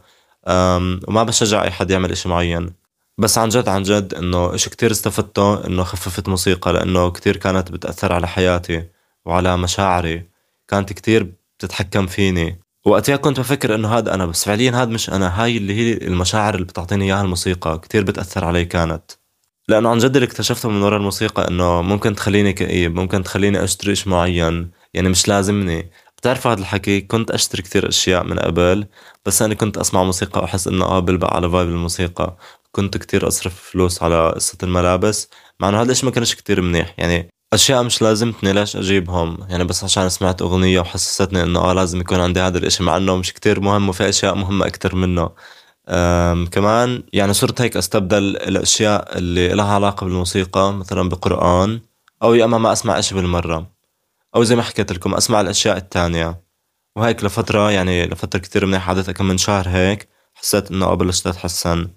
وما 0.49 1.23
بشجع 1.23 1.63
أي 1.65 1.71
حد 1.71 1.91
يعمل 1.91 2.11
إشي 2.13 2.29
معين. 2.29 2.78
بس 3.19 3.39
عن 3.39 3.49
جد 3.49 3.69
عن 3.69 3.83
جد 3.83 4.15
إنه 4.15 4.55
إشي 4.55 4.71
كتير 4.71 4.91
استفدته 4.91 5.67
إنه 5.67 5.83
خففت 5.85 6.29
موسيقى 6.29 6.73
لأنه 6.73 7.11
كتير 7.11 7.37
كانت 7.37 7.71
بتأثر 7.73 8.13
على 8.13 8.29
حياتي 8.29 8.85
وعلى 9.25 9.57
مشاعري. 9.57 10.29
كانت 10.69 10.93
كتير 10.93 11.33
بتتحكم 11.59 12.07
فيني. 12.07 12.61
وقتها 12.87 13.17
كنت 13.17 13.41
بفكر 13.41 13.75
إنه 13.75 13.99
هذا 13.99 14.15
أنا 14.15 14.27
بس 14.27 14.45
فعليا 14.45 14.71
هذا 14.71 14.91
مش 14.91 15.11
أنا 15.11 15.43
هاي 15.43 15.57
اللي 15.57 15.75
هي 15.75 15.93
المشاعر 16.07 16.55
اللي 16.55 16.67
بتعطيني 16.67 17.05
إياها 17.05 17.23
الموسيقى. 17.23 17.79
كتير 17.79 18.03
بتأثر 18.05 18.45
علي 18.45 18.65
كانت. 18.65 19.11
لأنه 19.69 19.89
عن 19.89 19.99
جد 19.99 20.17
اللي 20.17 20.27
اكتشفته 20.27 20.69
من 20.69 20.83
وراء 20.83 20.99
الموسيقى 20.99 21.49
إنه 21.49 21.83
ممكن 21.83 22.15
تخليني 22.15 22.53
كئيب 22.53 22.95
ممكن 22.95 23.23
تخليني 23.23 23.65
أشتري 23.65 23.95
شيء 23.95 24.09
معين 24.13 24.71
يعني 24.95 25.09
مش 25.09 25.29
لازمني. 25.29 25.91
بتعرف 26.19 26.47
هذا 26.47 26.61
الحكي؟ 26.61 27.01
كنت 27.01 27.31
أشتري 27.31 27.63
كتير 27.63 27.89
أشياء 27.89 28.25
من 28.25 28.39
قبل 28.39 28.87
بس 29.27 29.43
أنا 29.43 29.55
كنت 29.55 29.79
أسمع 29.79 30.03
موسيقى 30.05 30.41
وأحس 30.41 30.69
إنه 30.69 30.85
آه 30.85 30.99
بلبق 31.01 31.35
على 31.35 31.51
فايب 31.51 31.69
الموسيقى. 31.69 32.37
كنت 32.73 32.97
كتير 32.97 33.29
أصرف 33.29 33.71
فلوس 33.71 34.03
على 34.03 34.31
قصة 34.31 34.59
الملابس 34.63 35.29
مع 35.61 35.69
إنه 35.69 35.77
هذا 35.77 35.87
الإشي 35.87 36.07
ما 36.07 36.13
كانش 36.13 36.35
كتير 36.35 36.61
منيح. 36.61 36.95
يعني 36.99 37.29
أشياء 37.53 37.83
مش 37.83 38.03
لازمتني 38.03 38.53
ليش 38.53 38.77
أجيبهم. 38.77 39.39
يعني 39.49 39.65
بس 39.65 39.85
عشان 39.85 40.09
سمعت 40.09 40.43
أغنية 40.43 40.81
وحسستني 40.81 41.43
إنه 41.43 41.61
آه 41.61 41.73
لازم 41.73 42.01
يكون 42.01 42.21
عندي 42.21 42.41
هذا 42.41 42.59
الإشي 42.59 42.83
مع 42.83 42.97
إنه 42.97 43.17
مش 43.17 43.33
كتير 43.33 43.61
مهم 43.61 43.89
وفي 43.89 44.09
أشياء 44.09 44.35
مهمة 44.35 44.67
أكتر 44.67 44.95
منه. 44.95 45.31
كمان 46.51 47.03
يعني 47.13 47.33
صرت 47.35 47.61
هيك 47.61 47.77
أستبدل 47.77 48.37
الأشياء 48.37 49.19
اللي 49.19 49.49
لها 49.49 49.75
علاقة 49.75 50.05
بالموسيقى 50.05 50.73
مثلا 50.73 51.09
بقرآن 51.09 51.81
أو 52.23 52.35
يا 52.35 52.45
أما 52.45 52.59
ما 52.59 52.73
أسمع 52.73 52.99
إشي 52.99 53.15
بالمرة. 53.15 53.71
أو 54.37 54.45
زي 54.45 54.57
ما 54.57 54.63
حكيت 54.63 54.93
لكم 54.93 55.15
أسمع 55.15 55.41
الأشياء 55.41 55.77
التانية. 55.77 56.41
وهيك 56.97 57.25
لفترة 57.25 57.71
يعني 57.71 58.07
لفترة 58.07 58.39
كتير 58.41 58.67
منيحة 58.67 58.89
عادتها 58.89 59.13
كم 59.13 59.25
من 59.29 59.39
شهر 59.39 59.69
هيك 59.69 60.09
حسيت 60.35 60.71
إنه 60.71 60.95
بلشت 60.95 61.27
أتحسن. 61.27 61.89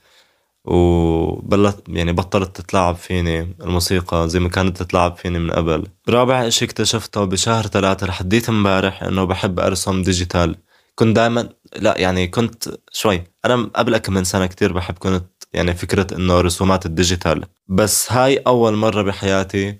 وبلت 0.65 1.83
يعني 1.87 2.13
بطلت 2.13 2.61
تتلعب 2.61 2.95
فيني 2.95 3.55
الموسيقى 3.61 4.29
زي 4.29 4.39
ما 4.39 4.49
كانت 4.49 4.83
تتلعب 4.83 5.15
فيني 5.17 5.39
من 5.39 5.51
قبل. 5.51 5.87
رابع 6.09 6.47
إشي 6.47 6.65
اكتشفته 6.65 7.25
بشهر 7.25 7.67
ثلاثة 7.67 8.07
لحديت 8.07 8.49
امبارح 8.49 9.03
إنه 9.03 9.23
بحب 9.23 9.59
أرسم 9.59 10.01
ديجيتال. 10.01 10.55
كنت 10.95 11.15
دائما 11.15 11.49
لا 11.77 11.97
يعني 11.97 12.27
كنت 12.27 12.63
شوي. 12.91 13.23
أنا 13.45 13.69
قبل 13.75 13.97
كم 13.97 14.13
من 14.13 14.23
سنة 14.23 14.45
كتير 14.45 14.73
بحب 14.73 14.97
كنت 14.97 15.25
يعني 15.53 15.73
فكرة 15.73 16.07
إنه 16.15 16.41
رسومات 16.41 16.85
ال 16.85 16.92
digital. 16.92 17.45
بس 17.67 18.11
هاي 18.11 18.37
أول 18.37 18.75
مرة 18.75 19.01
بحياتي 19.01 19.79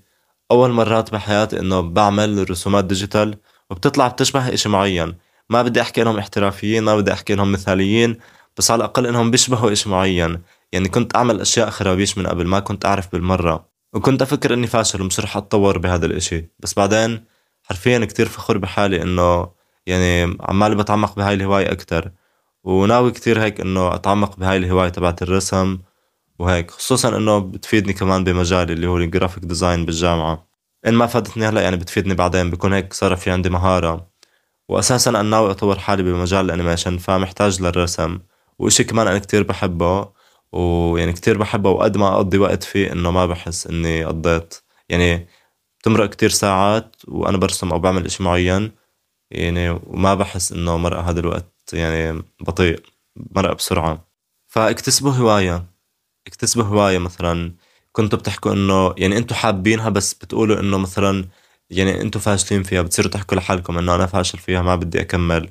أول 0.52 0.72
مرات 0.72 1.12
بحياتي 1.12 1.60
إنه 1.60 1.82
بعمل 1.82 2.50
رسومات 2.50 2.86
digital 2.86 3.38
وبتطلع 3.70 4.08
بتشبه 4.08 4.54
إشي 4.54 4.70
معين. 4.70 5.16
ما 5.50 5.62
بدي 5.62 5.82
أحكي 5.82 6.02
إنهم 6.02 6.18
احترافيين 6.18 6.84
ما 6.84 6.96
بدي 6.96 7.14
أحكي 7.14 7.34
إنهم 7.34 7.52
مثاليين. 7.52 8.18
بس 8.58 8.72
على 8.72 8.79
الأقل 8.79 9.08
إنهم 9.08 9.31
بيشبهوا 9.31 9.72
إشي 9.72 9.89
معين. 9.89 10.41
يعني 10.72 10.89
كنت 10.89 11.15
أعمل 11.15 11.41
أشياء 11.41 11.70
خرابيش 11.70 12.17
من 12.17 12.27
قبل 12.27 12.48
ما 12.48 12.60
كنت 12.60 12.86
أعرف 12.86 13.12
بالمرة. 13.12 13.70
وكنت 13.93 14.22
أفكر 14.22 14.53
إني 14.53 14.67
فاشل 14.67 15.01
ومش 15.01 15.20
رح 15.20 15.38
أتطور 15.38 15.77
بهذا 15.77 16.05
الإشي. 16.05 16.50
بس 16.60 16.74
بعدين 16.74 17.25
حرفيا 17.63 18.05
كتير 18.05 18.27
فخور 18.27 18.58
بحالي 18.58 19.01
إنه 19.01 19.51
يعني 19.86 20.38
عمالي 20.41 20.75
بتعمق 20.75 21.15
بهاي 21.15 21.34
الهواية 21.34 21.72
أكتر. 21.72 22.12
وناوي 22.63 23.12
كتير 23.12 23.41
هيك 23.41 23.62
إنه 23.62 23.96
أتعمق 23.96 24.38
بهاي 24.38 24.58
الهواية 24.58 24.89
تبعت 24.89 25.22
الرسم 25.22 25.79
وهيك. 26.39 26.72
خصوصا 26.72 27.17
إنه 27.17 27.39
بتفيدني 27.39 27.93
كمان 27.93 28.24
بمجالي 28.24 28.74
اللي 28.74 28.88
هو 28.88 28.98
ال 28.98 29.04
graphic 29.04 29.46
design 29.46 29.86
بالجامعة. 29.86 30.48
إن 30.88 30.93
ما 30.93 31.05
فادتني 31.05 31.46
هلأ 31.46 31.62
يعني 31.62 31.77
بتفيدني 31.77 32.13
بعدين 32.13 32.50
بكون 32.50 32.74
هيك 32.74 32.93
صار 32.93 33.15
في 33.15 33.31
عندي 33.31 33.50
مهارة. 33.50 34.12
وأساسا 34.70 35.10
أنا 35.10 35.22
ناوي 35.22 35.51
أطور 35.51 35.79
حالي 35.79 36.03
بمجال 36.03 36.46
ال 36.46 36.51
animation 36.51 36.98
فمحتاج 36.98 37.62
للرسم. 37.62 38.20
وإشي 38.62 38.84
كمان 38.84 39.08
أنا 39.08 39.20
كتير 39.20 39.44
بحبه 39.44 40.10
ويعني 40.51 41.13
كتير 41.13 41.38
بحبه 41.38 41.70
وقد 41.70 41.98
ما 41.98 42.08
أقضي 42.15 42.38
وقت 42.38 42.63
فيه 42.63 42.91
إنه 42.91 43.12
ما 43.12 43.25
بحس 43.25 43.68
إني 43.68 44.06
قضيت. 44.06 44.56
يعني 44.89 45.27
تمرق 45.84 46.10
كتير 46.10 46.30
ساعات 46.30 46.96
وأنا 47.08 47.38
برسم 47.38 47.72
أو 47.72 47.80
بعمل 47.80 48.06
إشي 48.06 48.24
معين 48.24 48.72
يعني 49.32 49.70
وما 49.70 50.15
بحس 50.15 50.51
إنه 50.51 50.77
مرق 50.77 51.00
هذا 51.00 51.20
الوقت 51.20 51.53
يعني 51.74 52.24
بطيء 52.41 52.84
مرق 53.36 53.53
بسرعة. 53.53 54.08
فاكتسبوا 54.48 55.12
هواية 55.12 55.65
اكتسبوا 56.27 56.63
هواية 56.63 56.98
مثلا. 57.00 57.56
كنتوا 57.91 58.20
بتحكوا 58.20 58.53
إنه 58.53 58.94
يعني 58.98 59.18
أنتوا 59.18 59.38
حابينها 59.38 59.89
بس 59.89 60.13
بتقولوا 60.13 60.60
إنه 60.60 60.77
مثلا 60.77 61.25
يعني 61.70 62.01
أنتوا 62.01 62.22
فاشلين 62.22 62.63
فيها 62.63 62.82
بتصيروا 62.82 63.12
تحكوا 63.12 63.38
لحالكم 63.38 63.77
إنه 63.77 63.96
أنا 63.96 64.06
فاشل 64.06 64.38
فيها 64.39 64.62
ما 64.62 64.75
بدي 64.75 65.01
أكمل. 65.01 65.50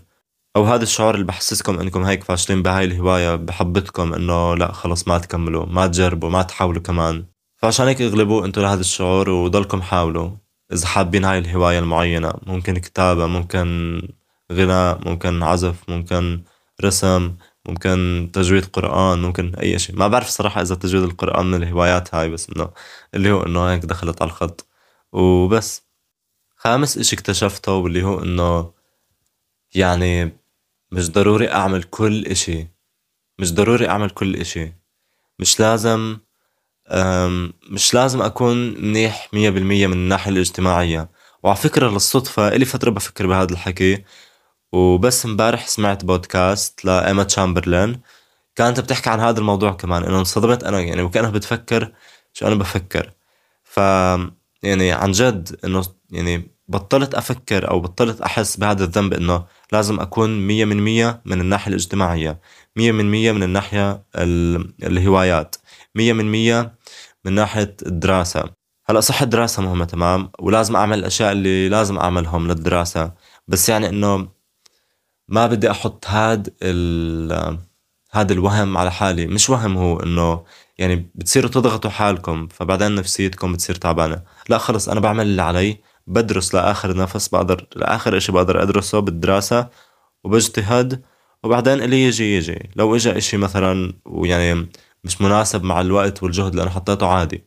أو 0.57 0.64
هذا 0.64 0.83
الشعور 0.83 1.14
اللي 1.14 1.26
بحسسكم 1.26 1.78
إنكم 1.80 2.02
هيك 2.02 2.25
فاشلين 2.25 2.62
بهاي 2.62 2.85
الهواية 2.85 3.37
بحبطكم 3.37 4.14
إنه 4.14 4.54
لا 4.57 4.73
خلص 4.73 5.09
ما 5.09 5.19
تكملوا 5.19 5.66
ما 5.66 5.87
تجربوا 5.87 6.30
ما 6.30 6.42
تحاولوا 6.42 6.83
كمان. 6.83 7.26
فعشان 7.57 7.87
هيك 7.87 8.02
اغلبوا 8.02 8.45
إنتوا 8.47 8.62
لهذا 8.62 8.80
الشعور 8.80 9.30
وضلكم 9.30 9.83
حاولوا. 9.83 10.30
إذا 10.73 10.87
حابين 10.87 11.25
هاي 11.25 11.38
الهواية 11.38 11.78
المعينة 11.78 12.33
ممكن 12.47 12.78
كتابة 12.78 13.26
ممكن 13.26 14.02
غناء 14.52 15.09
ممكن 15.09 15.42
عزف 15.42 15.76
ممكن 15.88 16.42
رسم 16.85 17.35
ممكن 17.69 18.30
تجويد 18.33 18.64
قرآن 18.66 19.23
ممكن 19.23 19.54
أي 19.54 19.78
شيء. 19.78 19.97
ما 19.97 20.09
بعرف 20.09 20.28
صراحة 20.28 20.61
إذا 20.62 20.75
تجويد 20.75 21.04
القرآن 21.04 21.47
من 21.47 21.62
الهوايات 21.62 22.14
هاي 22.14 22.28
بس 22.30 22.50
إنه 22.50 22.71
اللي 23.14 23.33
هو 23.33 23.42
إنه 23.42 23.71
هيك 23.71 23.85
دخلت 23.85 24.23
على 24.23 24.28
الخط. 24.30 24.66
وبس. 25.12 25.83
خامس 26.57 26.99
إشي 26.99 27.16
اكتشفته 27.16 27.73
واللي 27.73 28.02
هو 28.02 28.23
إنه 28.23 28.80
يعني 29.75 30.39
مش 30.93 31.11
ضروري 31.11 31.53
أعمل 31.53 31.83
كل 31.83 32.27
إشي. 32.27 32.69
مش 33.39 33.55
ضروري 33.55 33.89
أعمل 33.89 34.11
كل 34.11 34.37
إشي. 34.37 34.73
مش 35.39 35.61
لازم 35.61 36.19
مش 37.71 37.95
لازم 37.95 38.23
أكون 38.23 38.57
منيح 38.85 39.29
مية 39.35 39.50
بالمية 39.50 39.87
من 39.87 39.93
الناحية 39.93 40.31
الاجتماعية. 40.33 41.11
وعلى 41.43 41.57
فكرة 41.57 41.89
للصدفة 41.91 42.49
إلي 42.49 42.65
فترة 42.65 42.91
بفكر 42.91 43.27
بهذا 43.27 43.53
الحكي 43.53 44.05
وبس 44.73 45.27
امبارح 45.27 45.67
سمعت 45.69 46.05
بودكاست 46.05 46.85
لإيما 46.85 47.23
تشامبرلين. 47.25 48.00
كانت 48.57 48.81
بتحكي 48.81 49.11
عن 49.11 49.21
هذا 49.21 49.39
الموضوع 49.41 49.73
كمان 49.73 50.05
إنه 50.05 50.19
انصدمت 50.19 50.65
أنا 50.65 50.81
يعني 50.81 51.03
وكأنها 51.03 51.31
بتفكر 51.31 51.93
شو 52.33 52.47
أنا 52.47 52.55
بفكر. 52.55 53.12
ف 53.65 53.79
يعني 54.62 54.93
عن 54.93 55.12
جد 55.12 55.61
إنه 55.65 55.83
يعني 56.11 56.50
بطلت 56.71 57.15
أفكر 57.15 57.71
أو 57.71 57.81
بطلت 57.81 58.21
أحس 58.21 58.57
بهذا 58.57 58.85
الذنب 58.85 59.15
إنه 59.15 59.45
لازم 59.73 60.00
أكون 60.00 60.47
مية 60.47 60.65
من 60.65 60.77
مية 60.83 61.21
من 61.25 61.41
الناحية 61.41 61.69
الاجتماعية 61.71 62.41
مية 62.77 62.93
من 62.93 63.11
مية 63.11 63.33
من 63.33 63.43
الناحية 63.43 64.05
الهوايات 64.83 65.57
مية 65.95 66.12
من 66.12 66.31
مية 66.31 66.75
من 67.25 67.33
ناحية 67.33 67.77
الدراسة. 67.87 68.45
هلأ 68.87 69.00
صح 69.00 69.23
الدراسة 69.23 69.62
مهمة 69.62 69.85
تمام 69.85 70.31
ولازم 70.41 70.77
أعمل 70.77 70.99
الأشياء 70.99 71.33
اللي 71.33 71.69
لازم 71.69 71.99
أعملهم 71.99 72.49
للدراسة 72.49 73.12
بس 73.49 73.69
يعني 73.69 73.89
إنه 73.89 74.29
ما 75.29 75.47
بدي 75.47 75.71
أحط 75.71 76.07
هاد 76.07 76.55
ال 76.62 77.59
هذا 78.12 78.33
الوهم 78.33 78.77
على 78.77 78.93
حالي. 78.93 79.27
مش 79.27 79.50
وهم 79.50 79.77
هو 79.79 80.00
إنه 80.00 80.45
يعني 80.79 81.11
بتصيروا 81.15 81.50
تضغطوا 81.50 81.91
حالكم 81.91 82.49
فبعدين 82.49 82.95
نفسيتكم 82.95 83.53
بتصير 83.53 83.75
تعبانة. 83.77 84.23
لا 84.49 84.59
خلص 84.59 84.89
أنا 84.89 85.00
بعمل 85.00 85.27
اللي 85.27 85.43
علي 85.43 85.79
بدرس 86.11 86.55
لآخر 86.55 86.97
نفس 86.97 87.29
بقدر 87.29 87.67
لآخر 87.76 88.17
إشي 88.17 88.33
بقدر 88.33 88.62
أدرسه 88.62 88.99
بالدراسة 89.00 89.69
وبجتهد 90.25 91.02
وبعدين 91.45 91.83
اللي 91.83 92.05
يجي 92.05 92.37
يجي. 92.37 92.71
لو 92.76 92.97
اجى 92.97 93.19
إشي 93.19 93.37
مثلا 93.37 93.93
ويعني 94.07 94.69
مش 95.05 95.21
مناسب 95.21 95.64
مع 95.64 95.81
الوقت 95.81 96.23
والجهد 96.23 96.50
اللي 96.50 96.62
أنا 96.62 96.71
حطيته 96.71 97.07
عادي. 97.07 97.45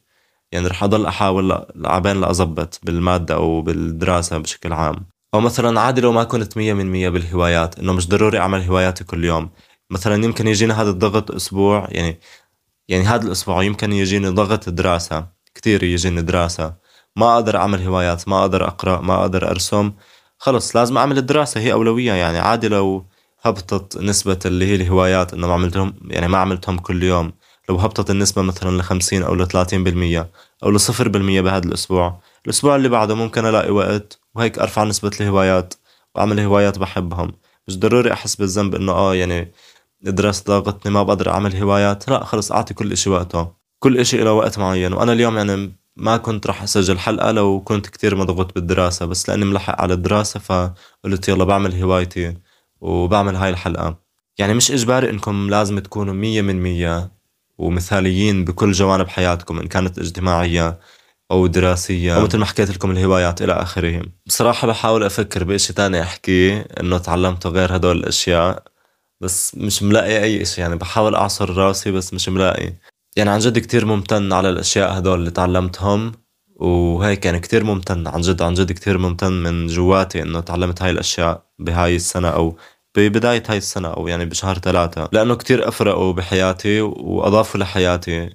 يعني 0.51 0.67
رح 0.67 0.83
أضل 0.83 1.05
أحاول 1.05 1.65
عبين 1.85 2.21
لأظبط 2.21 2.79
بالمادة 2.83 3.35
أو 3.35 3.61
بالدراسة 3.61 4.37
بشكل 4.37 4.73
عام. 4.73 5.05
أو 5.33 5.39
مثلا 5.39 5.79
عادي 5.81 6.01
لو 6.01 6.11
ما 6.11 6.23
كنت 6.23 6.57
مية 6.57 6.73
من 6.73 6.85
مية 6.91 7.09
بالهوايات 7.09 7.79
إنه 7.79 7.93
مش 7.93 8.07
ضروري 8.09 8.39
أعمل 8.39 8.61
هواياتي 8.61 9.03
كل 9.03 9.25
يوم. 9.25 9.49
مثلا 9.89 10.23
يمكن 10.25 10.47
يجينا 10.47 10.81
هذا 10.81 10.89
الضغط 10.89 11.31
أسبوع 11.31 11.87
يعني 11.91 12.19
يعني 12.87 13.03
هذا 13.03 13.25
الأسبوع 13.27 13.63
يمكن 13.63 13.93
يجيني 13.93 14.27
ضغط 14.27 14.69
دراسة 14.69 15.27
كتير 15.55 15.83
يجيني 15.83 16.21
دراسة. 16.21 16.82
ما 17.15 17.35
أقدر 17.35 17.57
أعمل 17.57 17.81
هوايات 17.81 18.27
ما 18.27 18.41
أقدر 18.41 18.67
أقرأ 18.67 19.01
ما 19.01 19.21
أقدر 19.21 19.49
أرسم. 19.51 19.93
خلص 20.37 20.75
لازم 20.75 20.97
أعمل 20.97 21.17
الدراسة 21.17 21.61
هي 21.61 21.73
أولوية. 21.73 22.13
يعني 22.13 22.39
عادي 22.39 22.67
لو 22.67 23.05
هبطت 23.41 23.97
نسبة 23.97 24.39
اللي 24.45 24.65
هي 24.65 24.75
الهوايات 24.75 25.33
انه 25.33 25.47
ما 25.47 25.53
عملتهم 25.53 25.93
يعني 26.07 26.27
ما 26.27 26.37
عملتهم 26.37 26.77
كل 26.77 27.03
يوم. 27.03 27.33
لو 27.69 27.75
هبطت 27.75 28.09
النسبة 28.09 28.41
مثلا 28.41 28.77
لخمسين 28.77 29.23
أو 29.23 29.35
لثلاثين 29.35 29.83
بالمية 29.83 30.31
أو 30.63 30.69
لصفر 30.71 31.07
بالمية 31.07 31.41
بهذا 31.41 31.65
الأسبوع. 31.67 32.19
الأسبوع 32.45 32.75
اللي 32.75 32.89
بعده 32.89 33.15
ممكن 33.15 33.45
ألاقي 33.45 33.71
وقت 33.71 34.19
وهيك 34.35 34.59
أرفع 34.59 34.83
نسبة 34.83 35.11
الهوايات 35.21 35.73
وأعمل 36.15 36.39
هوايات 36.39 36.79
بحبهم. 36.79 37.31
مش 37.67 37.79
ضروري 37.79 38.13
أحس 38.13 38.35
بالذنب 38.35 38.75
إنه 38.75 38.91
آه 38.91 39.15
يعني 39.15 39.51
الدراسة 40.07 40.43
ضاغطني 40.47 40.91
ما 40.93 41.03
بقدر 41.03 41.29
أعمل 41.29 41.55
هوايات. 41.55 42.09
لا 42.09 42.23
خلص 42.23 42.51
أعطي 42.51 42.73
كل 42.73 42.91
إشي 42.91 43.09
وقته. 43.09 43.47
كل 43.79 43.97
إشي 43.99 44.17
له 44.17 44.33
وقت 44.33 44.59
معين. 44.59 44.93
وأنا 44.93 45.13
اليوم 45.13 45.37
يعني 45.37 45.82
ما 45.95 46.17
كنت 46.17 46.47
راح 46.47 46.63
أسجل 46.63 46.99
حلقة 46.99 47.31
لو 47.31 47.61
كنت 47.61 47.87
كتير 47.87 48.15
مضغوط 48.15 48.55
بالدراسة 48.55 49.05
بس 49.05 49.29
لأني 49.29 49.45
ملحق 49.45 49.81
على 49.81 49.93
الدراسة 49.93 50.39
فقلت 50.39 51.29
يلا 51.29 51.43
بعمل 51.43 51.81
هوايتي 51.83 52.37
وبعمل 52.81 53.35
هاي 53.35 53.49
الحلقة. 53.49 53.97
يعني 54.37 54.53
مش 54.53 54.71
إجباري 54.71 55.09
إنكم 55.09 55.49
لازم 55.49 55.79
تكونوا 55.79 56.13
مية 56.13 56.41
من 56.41 56.61
مية 56.61 57.11
ومثاليين 57.57 58.45
بكل 58.45 58.71
جوانب 58.71 59.07
حياتكم 59.07 59.59
إن 59.59 59.67
كانت 59.67 59.99
اجتماعية 59.99 60.79
أو 61.31 61.47
دراسية 61.47 62.15
أو 62.17 62.21
مثل 62.23 62.37
ما 62.37 62.45
حكيت 62.45 62.69
لكم 62.69 62.91
الهوايات 62.91 63.41
إلى 63.41 63.53
آخره. 63.53 64.01
بصراحة 64.25 64.67
بحاول 64.67 65.03
أفكر 65.03 65.43
بإشي 65.43 65.73
تاني 65.73 66.01
احكيه 66.01 66.67
إنه 66.79 66.97
تعلمته 66.97 67.49
غير 67.49 67.75
هدول 67.75 67.97
الأشياء 67.97 68.63
بس 69.21 69.55
مش 69.55 69.83
ملاقي 69.83 70.23
أي 70.23 70.41
إشي 70.41 70.61
يعني 70.61 70.75
بحاول 70.75 71.15
أعصر 71.15 71.49
راسي 71.57 71.91
بس 71.91 72.13
مش 72.13 72.29
ملاقي. 72.29 72.73
يعني 73.15 73.29
عن 73.29 73.39
جد 73.39 73.59
كتير 73.59 73.85
ممتن 73.85 74.33
على 74.33 74.49
الأشياء 74.49 74.97
هدول 74.97 75.19
اللي 75.19 75.31
تعلمتهم 75.31 76.11
وهيك 76.55 77.25
يعني 77.25 77.39
كتير 77.39 77.63
ممتن 77.63 78.07
عن 78.07 78.21
جد 78.21 78.41
عن 78.41 78.53
جد 78.53 78.71
كتير 78.71 78.97
ممتن 78.97 79.31
من 79.31 79.67
جواتي 79.67 80.21
إنه 80.21 80.39
تعلمت 80.39 80.81
هاي 80.81 80.91
الأشياء 80.91 81.43
بهاي 81.59 81.95
السنة 81.95 82.27
أو 82.29 82.57
ببداية 82.97 83.43
هاي 83.47 83.57
السنة 83.57 83.87
أو 83.87 84.07
يعني 84.07 84.25
بشهر 84.25 84.57
ثلاثة. 84.57 85.09
لأنه 85.11 85.35
كتير 85.35 85.67
أفرقوا 85.67 86.13
بحياتي 86.13 86.81
وأضافوا 86.81 87.59
لحياتي 87.59 88.29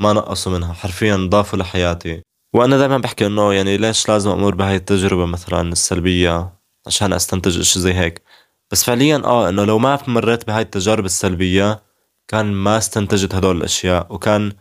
ما 0.00 0.12
نقصوا 0.12 0.52
منها 0.52 0.72
حرفيا 0.72 1.16
ضافوا 1.30 1.58
لحياتي. 1.58 2.22
وأنا 2.54 2.78
دائما 2.78 2.98
بحكي 2.98 3.26
إنه 3.26 3.52
يعني 3.52 3.76
ليش 3.76 4.08
لازم 4.08 4.30
أمر 4.30 4.54
بهاي 4.54 4.76
التجربة 4.76 5.26
مثلا 5.26 5.72
السلبية 5.72 6.52
عشان 6.86 7.12
أستنتج 7.12 7.58
إشي 7.58 7.80
زي 7.80 7.94
هيك. 7.94 8.22
بس 8.70 8.84
فعليا 8.84 9.22
آه 9.24 9.48
إنه 9.48 9.64
لو 9.64 9.78
ما 9.78 9.98
مريت 10.06 10.46
بهاي 10.46 10.62
التجارب 10.62 11.04
السلبية 11.04 11.82
كان 12.28 12.52
ما 12.52 12.78
استنتجت 12.78 13.34
هدول 13.34 13.56
الأشياء 13.56 14.14
وكان 14.14 14.52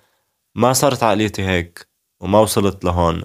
ما 0.55 0.73
صارت 0.73 1.03
عقليتي 1.03 1.43
هيك 1.43 1.87
وما 2.19 2.39
وصلت 2.39 2.85
لهون. 2.85 3.23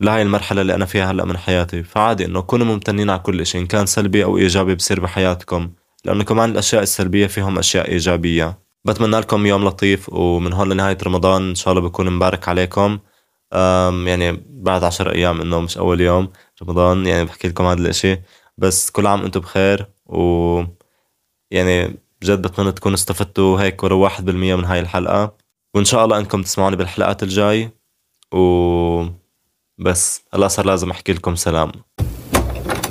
لهاي 0.00 0.22
المرحلة 0.22 0.60
اللي 0.60 0.74
أنا 0.74 0.84
فيها 0.84 1.10
هلأ 1.10 1.24
من 1.24 1.36
حياتي. 1.36 1.82
فعادي 1.82 2.24
إنه 2.24 2.40
كونوا 2.40 2.66
ممتنين 2.66 3.10
على 3.10 3.18
كل 3.18 3.40
إشي 3.40 3.58
إن 3.58 3.66
كان 3.66 3.86
سلبي 3.86 4.24
أو 4.24 4.38
إيجابي 4.38 4.74
بصير 4.74 5.00
بحياتكم. 5.00 5.72
لأنه 6.04 6.24
كمان 6.24 6.50
الأشياء 6.50 6.82
السلبية 6.82 7.26
فيهم 7.26 7.58
أشياء 7.58 7.88
إيجابية. 7.88 8.58
بتمنى 8.84 9.20
لكم 9.20 9.46
يوم 9.46 9.64
لطيف 9.64 10.12
ومن 10.12 10.52
هون 10.52 10.72
لنهاية 10.72 10.98
رمضان 11.02 11.48
إن 11.48 11.54
شاء 11.54 11.72
الله 11.74 11.88
بكون 11.88 12.10
مبارك 12.10 12.48
عليكم. 12.48 12.98
يعني 14.06 14.44
بعد 14.48 14.84
عشر 14.84 15.12
أيام 15.14 15.40
إنه 15.40 15.60
مش 15.60 15.78
أول 15.78 16.00
يوم 16.00 16.32
رمضان 16.62 17.06
يعني 17.06 17.24
بحكي 17.24 17.48
لكم 17.48 17.64
هذا 17.64 17.80
الإشي. 17.80 18.20
بس 18.58 18.90
كل 18.90 19.06
عام 19.06 19.22
أنتم 19.24 19.40
بخير 19.40 19.86
و 20.06 20.62
يعني 21.50 22.01
بجد 22.22 22.42
بتمنى 22.42 22.72
تكونوا 22.72 22.96
استفدتوا 22.96 23.60
هيك 23.60 23.84
ولو 23.84 23.98
واحد 23.98 24.24
بالمية 24.24 24.54
من 24.54 24.64
هاي 24.64 24.80
الحلقة. 24.80 25.36
وإن 25.74 25.84
شاء 25.84 26.04
الله 26.04 26.18
إنكم 26.18 26.42
تسمعوني 26.42 26.76
بالحلقات 26.76 27.22
الجاي. 27.22 27.70
و 28.34 29.04
بس 29.78 30.22
هلا 30.34 30.48
صار 30.48 30.66
لازم 30.66 30.90
أحكي 30.90 31.12
لكم 31.12 31.34
سلام. 31.34 31.72